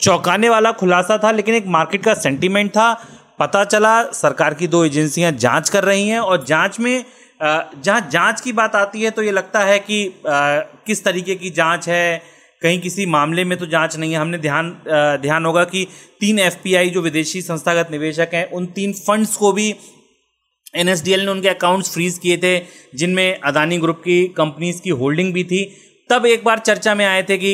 [0.00, 2.92] चौंकाने वाला खुलासा था, लेकिन एक मार्केट का सेंटिमेंट था।
[3.38, 7.04] पता चला, सरकार की दो एजेंसियाँ जाँच कर रही हैं और जाँच में
[7.40, 11.88] जहाँ जाँच की बात आती है तो ये लगता है कि किस तरीके की जाँच
[11.88, 12.22] है,
[12.62, 14.70] कहीं किसी मामले में तो जाँच नहीं है। हमने ध्यान
[15.22, 15.86] ध्यान होगा कि
[16.20, 19.74] तीन एफपीआई, जो विदेशी संस्थागत निवेशक हैं, उन तीन फंड्स को भी
[20.74, 22.58] एनएसडीएल ने उनके अकाउंट्स फ्रीज किए थे,
[22.94, 25.64] जिनमें अदानी ग्रुप की कंपनीज़ की होल्डिंग भी थी।
[26.10, 27.50] तब एक बार चर्चा में आए थे कि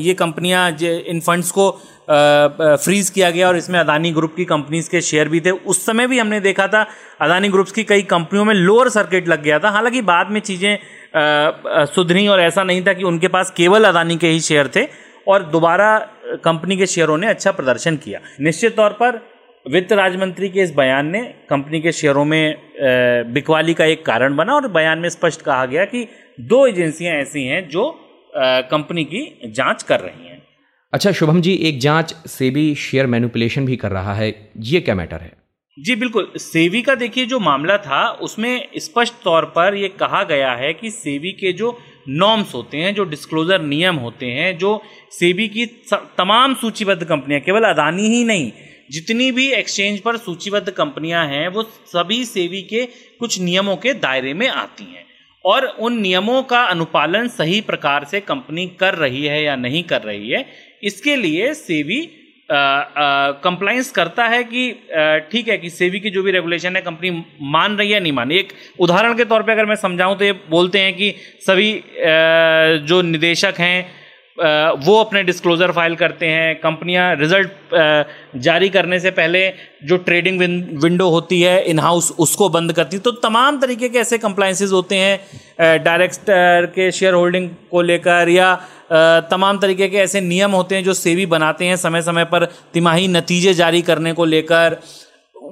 [0.00, 1.70] ये कंपनियाँ इन फंड्स को
[2.08, 6.06] फ्रीज किया गया और इसमें अदानी ग्रुप की कंपनीज़ के शेयर भी थे। उस समय
[6.06, 6.86] भी हमने देखा था,
[7.20, 11.86] अदानी ग्रुप्स की कई कंपनियों में लोअर सर्किट लग गया था। हालाँकि बाद में चीज़ें
[11.86, 14.86] सुधरी और ऐसा नहीं था कि उनके पास केवल अदानी के ही शेयर थे
[15.28, 15.98] और दोबारा
[16.44, 19.20] कंपनी के शेयरों ने अच्छा प्रदर्शन किया। निश्चित तौर पर
[19.66, 22.56] वित्त राज्य मंत्री के इस बयान ने कंपनी के शेयरों में
[23.32, 26.06] बिकवाली का एक कारण बना और बयान में स्पष्ट कहा गया कि
[26.40, 27.90] दो एजेंसियाँ ऐसी हैं जो
[28.36, 30.42] कंपनी की जाँच कर रही हैं।
[30.92, 35.20] अच्छा शुभम जी एक जाँच सेबी शेयर मैनिपुलेशन भी कर रहा है ये क्या मैटर
[35.20, 35.32] है?
[35.78, 40.52] जी बिल्कुल। सेवी का देखिए जो मामला था उसमें स्पष्ट तौर पर यह कहा गया
[40.52, 45.48] है कि सेवी के जो नॉर्म्स होते हैं जो डिस्क्लोजर नियम होते हैं जो सेबी
[45.48, 45.66] की
[46.18, 48.50] तमाम सूचीबद्ध कंपनियाँ केवल अदानी ही नहीं
[48.90, 52.84] जितनी भी एक्सचेंज पर सूचीबद्ध कंपनियाँ हैं वो सभी सेवी के
[53.20, 55.04] कुछ नियमों के दायरे में आती हैं।
[55.44, 60.02] और उन नियमों का अनुपालन सही प्रकार से कंपनी कर रही है या नहीं कर
[60.02, 60.46] रही है
[60.84, 62.00] इसके लिए सेवी
[62.50, 64.70] कंप्लाइंस करता है कि
[65.32, 67.10] ठीक है कि सेवी की जो भी रेगुलेशन है कंपनी
[67.42, 70.32] मान रही है नहीं मान एक उदाहरण के तौर पे अगर मैं समझाऊं तो ये
[70.50, 71.14] बोलते हैं कि
[71.46, 71.82] सभी आ,
[72.86, 73.95] जो निदेशक हैं
[74.38, 77.50] वो अपने डिस्क्लोज़र फ़ाइल करते हैं। कंपनियाँ रिज़ल्ट
[78.38, 79.48] जारी करने से पहले
[79.84, 80.40] जो ट्रेडिंग
[80.82, 84.96] विंडो होती है इन हाउस उसको बंद करती तो तमाम तरीके के ऐसे कंप्लाइंसेस होते
[84.96, 88.54] हैं डायरेक्टर के शेयर होल्डिंग को लेकर या
[89.30, 92.44] तमाम तरीके के ऐसे नियम होते हैं जो सेवी बनाते हैं समय समय पर
[92.74, 94.78] तिमाही नतीजे जारी करने को लेकर।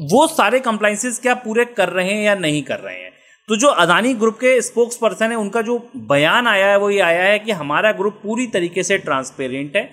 [0.02, 3.12] वो सारे कंप्लाइंसेस क्या पूरे कर रहे हैं या नहीं कर रहे हैं?
[3.48, 7.00] तो जो अदानी ग्रुप के स्पोक्स पर्सन है, उनका जो बयान आया है, वो ये
[7.00, 9.90] आया है कि हमारा ग्रुप पूरी तरीके से ट्रांसपेरेंट है,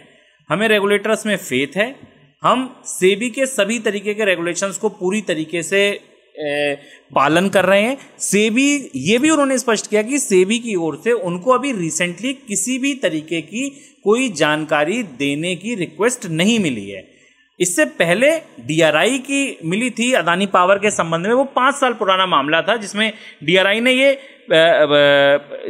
[0.49, 1.95] हमें रेगुलेटर्स में फेथ है,
[2.43, 5.83] हम सेबी के सभी तरीके के रेगुलेशंस को पूरी तरीके से
[7.15, 11.11] पालन कर रहे हैं। सेबी, ये भी उन्होंने स्पष्ट किया कि सेबी की ओर से
[11.11, 13.69] उनको अभी रिसेंटली किसी भी तरीके की
[14.03, 17.10] कोई जानकारी देने की रिक्वेस्ट नहीं मिली है।
[17.61, 18.29] इससे पहले
[18.65, 22.75] डीआरआई की मिली थी अदानी पावर के संबंध में, वो पाँच साल पुराना मामला था,
[22.75, 23.11] जिसमें
[23.43, 24.17] डीआरआई ने ये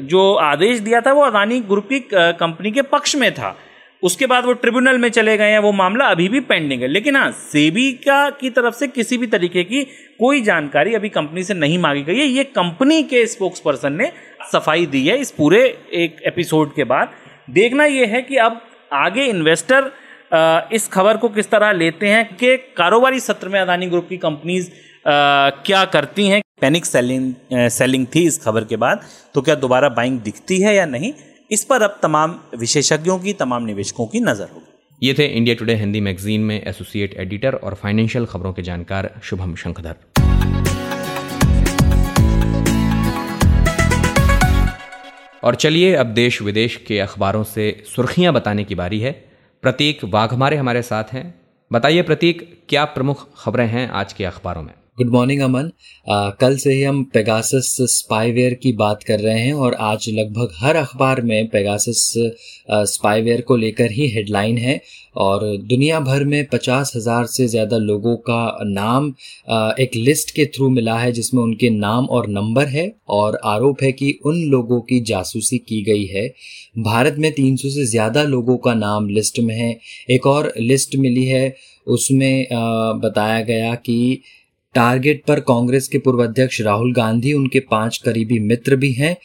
[0.04, 3.58] जो आदेश दिया था, वो अदानी ग्रुप की कंपनी के पक्ष में था।
[4.04, 7.15] उसके बाद वो ट्रिब्यूनल में चले गए हैं, वो मामला अभी भी पेंडिंग है। लेकिन
[7.15, 9.84] हाँ सेबी का की तरफ़ से किसी भी तरीके की
[10.19, 14.12] कोई जानकारी अभी कंपनी से नहीं मांगी गई है। ये कंपनी के स्पोक्स पर्सन ने
[14.54, 15.62] सफ़ाई दी है इस पूरे
[15.95, 17.12] एक एपिसोड के बाद।
[17.49, 18.62] देखना ये है कि अब
[18.93, 19.91] आगे इन्वेस्टर
[20.32, 22.24] इस खबर को किस तरह लेते हैं?
[22.36, 24.70] कि कारोबारी सत्र में अदानी ग्रुप की कंपनीज़
[25.06, 26.41] क्या करती हैं?
[26.62, 27.34] पैनिक सेलिंग
[27.70, 29.02] सेलिंग थी इस खबर के बाद
[29.36, 31.13] तो क्या दोबारा बाइंग दिखती है या नहीं?
[31.52, 34.67] इस पर अब तमाम विशेषज्ञों की, तमाम निवेशकों की नज़र होगी।
[35.02, 39.56] ये थे इंडिया टुडे हिंदी मैगजीन में एसोसिएट एडिटर और फाइनेंशियल खबरों के जानकार शुभम
[39.56, 39.96] शंखधर।
[45.44, 49.13] और चलिए, अब देश विदेश के अखबारों से सुर्खियाँ बताने की बारी है।
[49.62, 51.41] प्रतीक वाघमारे हमारे साथ हैं।
[51.74, 54.74] बताइए प्रतीक, क्या प्रमुख खबरें हैं आज के अखबारों में?
[55.02, 55.70] गुड मॉर्निंग अमन
[56.08, 60.52] आ, कल से ही हम पेगासस स्पाईवेयर की बात कर रहे हैं और आज लगभग
[60.58, 62.02] हर अखबार में पेगासस
[62.92, 64.80] स्पाईवेयर को लेकर ही हेडलाइन है
[65.18, 69.14] और दुनिया भर में पचास हज़ार से ज़्यादा लोगों का नाम
[69.50, 73.84] आ, एक लिस्ट के थ्रू मिला है जिसमें उनके नाम और नंबर है और आरोप
[73.84, 76.28] है कि उन लोगों की जासूसी की गई है।
[76.80, 79.72] भारत में 300 से ज़्यादा लोगों का नाम लिस्ट में है।
[80.10, 81.44] एक और लिस्ट मिली है
[81.88, 84.22] उसमें आ, बताया गया कि
[84.76, 89.16] टारगेट पर कांग्रेस के पूर्व अध्यक्ष राहुल गांधी, उनके पाँच करीबी मित्र भी हैं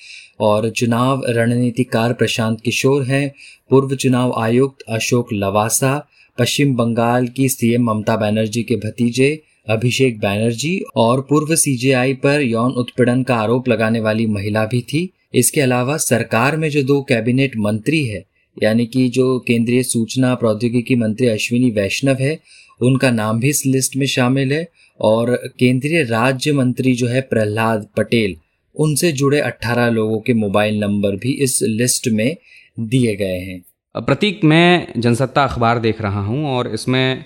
[0.41, 3.33] और चुनाव रणनीतिकार प्रशांत किशोर हैं।
[3.71, 10.79] पूर्व चुनाव आयुक्त अशोक लवासा, पश्चिम बंगाल की सीएम ममता बनर्जी के भतीजे अभिषेक बैनर्जी
[10.97, 15.97] और पूर्व सीजेआई पर यौन उत्पीड़न का आरोप लगाने वाली महिला भी थी। इसके अलावा
[15.97, 18.25] सरकार में जो दो कैबिनेट मंत्री है,
[18.63, 22.39] यानी कि जो केंद्रीय सूचना प्रौद्योगिकी मंत्री अश्विनी वैष्णव है,
[22.83, 24.69] उनका नाम भी इस लिस्ट में शामिल है।
[25.01, 28.37] और केंद्रीय राज्य मंत्री जो है प्रहलाद पटेल,
[28.75, 32.37] उनसे जुड़े 18 लोगों के मोबाइल नंबर भी इस लिस्ट में
[32.81, 33.63] दिए गए हैं।
[33.95, 37.25] प्रतीक, मैं जनसत्ता अखबार देख रहा हूँ और इसमें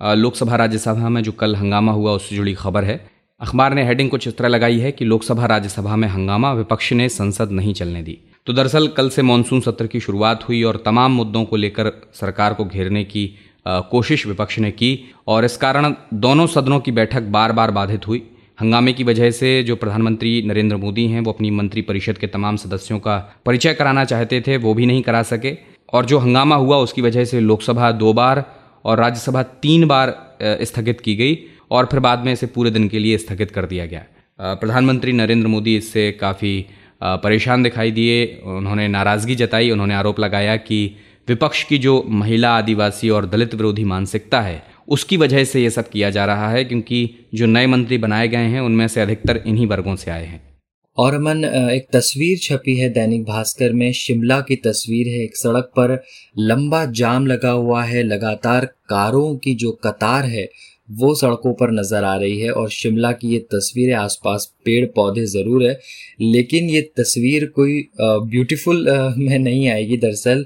[0.00, 3.00] लोकसभा राज्यसभा में जो कल हंगामा हुआ उससे जुड़ी खबर है।
[3.40, 7.08] अखबार ने हेडिंग कुछ इस तरह लगाई है कि लोकसभा राज्यसभा में हंगामा विपक्ष ने
[7.08, 11.12] संसद नहीं चलने दी। तो दरअसल कल से मानसून सत्र की शुरुआत हुई और तमाम
[11.12, 13.28] मुद्दों को लेकर सरकार को घेरने की
[13.66, 18.22] कोशिश विपक्ष ने की और इस कारण दोनों सदनों की बैठक बार बार बाधित हुई।
[18.60, 22.56] हंगामे की वजह से जो प्रधानमंत्री नरेंद्र मोदी हैं, वो अपनी मंत्री परिषद के तमाम
[22.56, 25.56] सदस्यों का परिचय कराना चाहते थे, वो भी नहीं करा सके।
[25.92, 28.44] और जो हंगामा हुआ, उसकी वजह से लोकसभा दो बार
[28.84, 31.38] और राज्यसभा तीन बार स्थगित की गई
[31.70, 34.04] और फिर बाद में इसे पूरे दिन के लिए स्थगित कर दिया गया।
[34.40, 36.54] प्रधानमंत्री नरेंद्र मोदी इससे काफ़ी
[37.02, 40.96] परेशान दिखाई दिए। उन्होंने नाराज़गी जताई, उन्होंने आरोप लगाया कि
[41.28, 45.88] विपक्ष की जो महिला आदिवासी और दलित विरोधी मानसिकता है, उसकी वजह से ये सब
[45.88, 49.66] किया जा रहा है क्योंकि जो नए मंत्री बनाए गए हैं, उनमें से अधिकतर इन्हीं
[49.66, 50.52] वर्गों से आए हैं।
[50.98, 55.64] और अमन एक तस्वीर छपी है दैनिक भास्कर में। शिमला की तस्वीर है एक सड़क
[55.64, 56.04] पर।
[56.38, 60.48] लंबा जाम लगा हुआ है। लगातार कारों की जो कतार है
[60.92, 65.24] वो सड़कों पर नज़र आ रही है और शिमला की ये तस्वीरें आसपास पेड़ पौधे
[65.26, 65.78] ज़रूर है,
[66.20, 68.84] लेकिन ये तस्वीर कोई ब्यूटीफुल
[69.18, 70.44] में नहीं आएगी। दरअसल,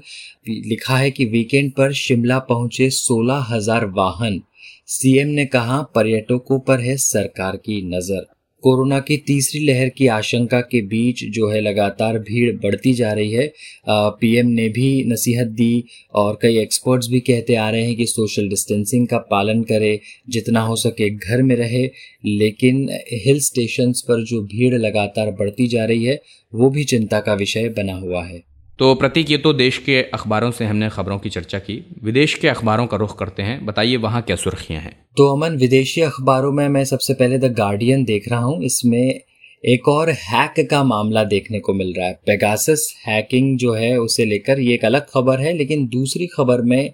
[0.49, 4.41] लिखा है कि वीकेंड पर शिमला पहुँचे सोलह हज़ार वाहन।
[4.89, 8.25] सीएम ने कहा, पर्यटकों पर है सरकार की नज़र।
[8.63, 13.31] कोरोना की तीसरी लहर की आशंका के बीच जो है लगातार भीड़ बढ़ती जा रही
[13.31, 13.51] है।
[13.89, 15.83] पीएम ने भी नसीहत दी
[16.15, 20.61] और कई एक्सपर्ट्स भी कहते आ रहे हैं कि सोशल डिस्टेंसिंग का पालन करे, जितना
[20.61, 21.89] हो सके घर में रहे,
[22.25, 26.19] लेकिन हिल स्टेशंस पर जो भीड़ लगातार बढ़ती जा रही है,
[26.53, 30.51] वो भी चिंता का विषय बना हुआ है। तो प्रतीक, ये तो देश के अखबारों
[30.51, 34.21] से हमने खबरों की चर्चा की। विदेश के अखबारों का रुख करते हैं। बताइए, वहाँ
[34.21, 34.91] क्या सुर्खियाँ हैं?
[35.17, 39.21] तो अमन, विदेशी अखबारों में मैं सबसे पहले द गार्डियन देख रहा हूँ। इसमें
[39.65, 44.25] एक और हैक का मामला देखने को मिल रहा है। पेगासस हैकिंग जो है, उसे
[44.25, 46.93] लेकर ये एक अलग खबर है, लेकिन दूसरी खबर में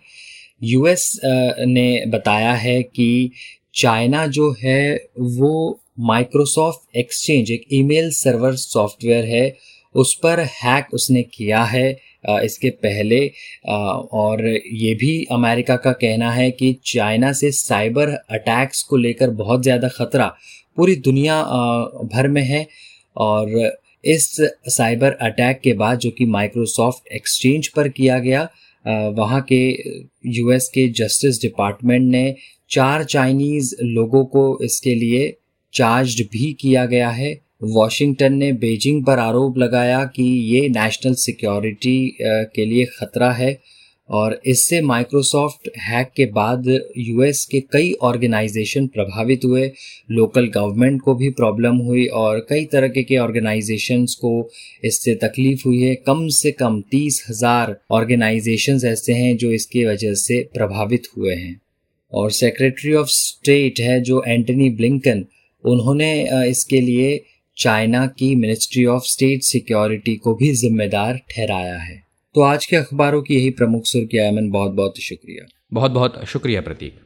[0.64, 1.22] यूएस
[1.60, 3.32] ने बताया है कि
[3.76, 11.24] चाइना जो है, वो माइक्रोसॉफ्ट एक्सचेंज, एक ईमेल सर्वर सॉफ्टवेयर है उस पर हैक उसने
[11.24, 11.90] किया है
[12.44, 13.32] इसके पहले
[13.68, 19.64] और ये भी अमेरिका का कहना है कि चाइना से साइबर अटैक्स को लेकर बहुत
[19.64, 20.36] ज़्यादा ख़तरा
[20.78, 21.42] पूरी दुनिया
[22.14, 22.68] भर में है
[23.18, 23.72] और
[24.06, 24.36] इस
[24.68, 28.48] साइबर अटैक के बाद जो कि माइक्रोसॉफ्ट एक्सचेंज पर किया गया
[29.18, 29.62] वहाँ के
[30.28, 32.36] यूएस के जस्टिस डिपार्टमेंट ने
[32.72, 35.36] चार चाइनीज़ लोगों को इसके लिए
[35.74, 42.18] चार्ज भी किया गया है। वॉशिंगटन ने बीजिंग पर आरोप लगाया कि ये नेशनल सिक्योरिटी
[42.22, 43.58] के लिए ख़तरा है
[44.10, 49.72] और इससे माइक्रोसॉफ्ट हैक के बाद यूएस के कई ऑर्गेनाइजेशन प्रभावित हुए।
[50.12, 54.50] लोकल गवर्नमेंट को भी प्रॉब्लम हुई और कई तरह के, ऑर्गेनाइजेशंस को
[54.86, 60.14] इससे तकलीफ़ हुई है। कम से कम तीस हज़ार ऑर्गेनाइजेशंस ऐसे हैं जो इसके वजह
[60.18, 61.60] से प्रभावित हुए हैं।
[62.14, 65.26] और सेक्रेटरी ऑफ़ स्टेट है जो एंटनी ब्लिंकन
[65.64, 66.12] उन्होंने
[66.50, 67.24] इसके लिए
[67.58, 72.04] चाइना की मिनिस्ट्री ऑफ़ स्टेट सिक्योरिटी को भी जिम्मेदार ठहराया है।
[72.36, 76.62] तो आज के अखबारों की यही प्रमुख सुर्खियाँ अमन बहुत बहुत शुक्रिया। बहुत बहुत शुक्रिया
[76.62, 77.00] प्रतीक।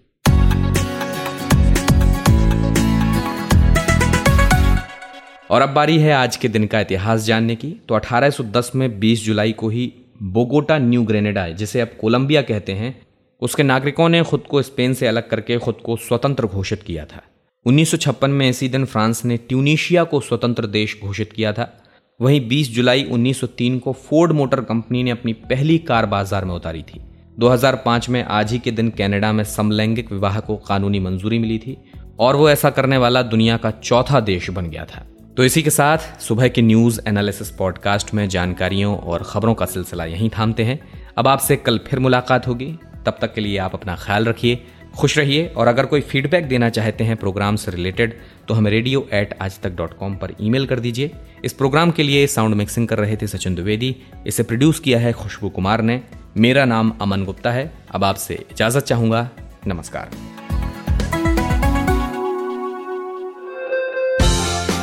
[5.51, 9.25] और अब बारी है आज के दिन का इतिहास जानने की। तो 1810 में 20
[9.25, 13.01] जुलाई को ही बोगोटा न्यू ग्रेनेडा जिसे अब कोलंबिया कहते हैं।
[13.41, 17.21] उसके नागरिकों ने खुद को स्पेन से अलग करके खुद को स्वतंत्र घोषित किया था।
[17.67, 21.83] 1956 में इसी दिन फ्रांस ने ट्यूनीशिया को स्वतंत्र देश घोषित किया था।
[22.21, 26.81] वहीं 20 जुलाई 1903 को फोर्ड मोटर कंपनी ने अपनी पहली कार बाज़ार में उतारी
[26.81, 27.01] थी।
[27.39, 31.77] 2005 में आज ही के दिन कनाडा में समलैंगिक विवाह को कानूनी मंजूरी मिली थी
[32.19, 35.69] और वो ऐसा करने वाला दुनिया का चौथा देश बन गया था। तो इसी के
[35.69, 40.79] साथ सुबह के न्यूज़ एनालिसिस पॉडकास्ट में जानकारियों और खबरों का सिलसिला यहीं थामते हैं।
[41.17, 44.63] अब आपसे कल फिर मुलाकात होगी। तब तक के लिए आप अपना ख्याल रखिए।
[44.97, 48.13] खुश रहिए और अगर कोई फीडबैक देना चाहते हैं प्रोग्राम से रिलेटेड
[48.47, 51.11] तो हमें रेडियो एट आज तक डॉट कॉम पर ईमेल कर दीजिए।
[51.45, 53.95] इस प्रोग्राम के लिए साउंड मिक्सिंग कर रहे थे सचिन द्विवेदी।
[54.27, 56.01] इसे प्रोड्यूस किया है खुशबू कुमार ने।
[56.37, 59.29] मेरा नाम अमन गुप्ता है। अब आपसे इजाज़त चाहूँगा।
[59.67, 60.09] नमस्कार।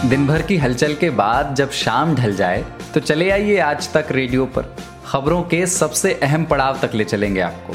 [0.09, 4.12] दिन भर की हलचल के बाद जब शाम ढल जाए तो चले आइए आज तक
[4.12, 4.74] रेडियो पर।
[5.07, 7.74] खबरों के सबसे अहम पड़ाव तक ले चलेंगे आपको।